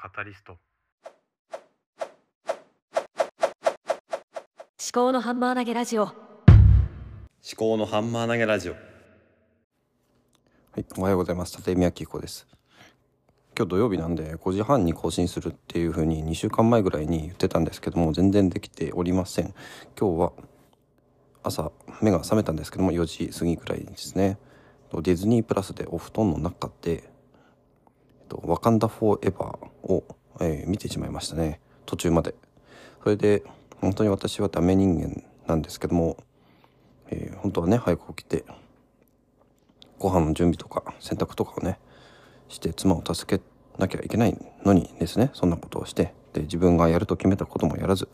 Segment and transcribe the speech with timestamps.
[0.00, 0.56] カタリスト
[4.78, 6.12] 至高のハンマー投げラジオ思
[7.56, 8.78] 考のハンマー投げラジオは
[10.78, 11.56] い、おはようございます。
[11.56, 12.46] 立見明子です。
[13.56, 19.52] 今日土曜日なんで5時半に更新するっていう風に2週間前ぐらいに言ってたんですけども全然できておりません。
[19.98, 20.32] 今日は
[21.42, 24.38] 朝目が覚めたんですけども4時過ぎぐらいですね。
[24.92, 27.10] ディズニープラスでお布団の中で
[28.28, 30.04] 「とワカンダ・フォーエバーを」
[30.40, 31.60] えー見てしまいましたね。
[31.86, 32.34] 途中まで。
[33.02, 33.42] それで
[33.80, 36.16] 本当に私はダメ人間なんですけども、
[37.10, 38.44] えー本当はね早く起きて
[39.98, 41.78] ご飯の準備とか洗濯とかをね
[42.48, 43.42] して妻を助け
[43.78, 45.30] なきゃいけないのにですね。
[45.34, 48.08] そんなことをしてで自分がやると決めたこともやらず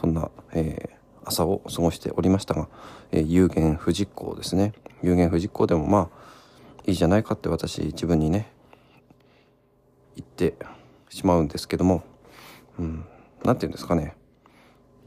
[0.00, 2.68] そんな、えー朝を過ごしておりましたが、
[3.12, 4.72] えー有言不実行ですね。
[5.04, 8.50] 有言不実行でもまあいいじゃないかって私自分にね
[10.16, 10.56] 言って
[11.08, 12.02] しまうんですけども
[12.78, 13.04] うん
[13.44, 14.14] なんて言うんですかね。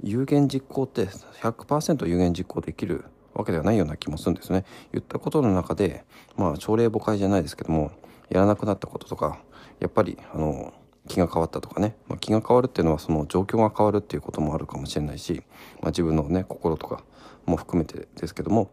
[0.04, 4.66] 有言実行って100%有言実行できるわけではないような気もするんですね。
[4.92, 6.04] 言ったことの中で
[6.36, 7.92] まあ朝令暮改じゃないですけども
[8.30, 9.40] やらなくなったこととか
[9.80, 10.74] やっぱりあの
[11.08, 15.44] 気が変わったとかね、まあ、気が変わるっていうのはその状況が変わるっていうこともあるかもしれないし、
[15.82, 17.04] まあ、自分のね心とか
[17.46, 18.72] も含めてですけども、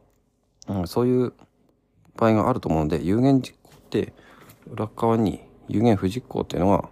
[0.68, 1.32] うん、そういう
[2.16, 4.12] 場合があると思うので有言実行って
[4.70, 6.88] 裏側に有言不実行っていうのが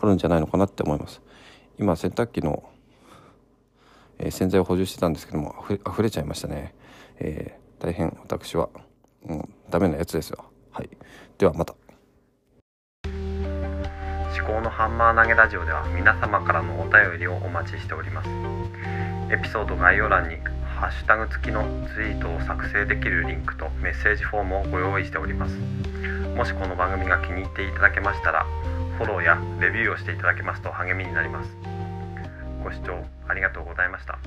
[0.00, 1.20] あるんじゃないのかなって思います。
[1.78, 2.68] 今洗濯機の
[4.18, 6.74] えー洗剤を補充してたんですけどもあふれ溢れちゃいましたね、
[7.18, 8.68] えー大変私は、
[9.28, 10.44] うん、ダメなやつですよ。
[10.72, 10.90] はい。
[11.38, 11.74] ではまた。
[13.04, 18.28] 思考のハンマー投げラジオでは皆様からのお便りをお待ちしております。
[19.30, 20.36] エピソード概要欄に
[20.78, 21.62] ハッシュタグ付きの
[21.94, 25.56] ツイートを作成できるリンクとメッセージフォームをご用意しております。
[26.38, 28.46] もしこの番組が気に入っていただけましたら
[28.96, 31.50] フォローやレビューをしていただけますと励みになります。
[32.62, 34.20] ご視聴ありがとうございました。